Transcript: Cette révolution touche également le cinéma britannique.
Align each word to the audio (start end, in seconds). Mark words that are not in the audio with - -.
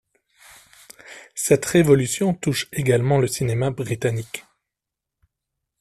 Cette 1.35 1.63
révolution 1.65 2.33
touche 2.33 2.67
également 2.71 3.19
le 3.19 3.27
cinéma 3.27 3.69
britannique. 3.69 4.43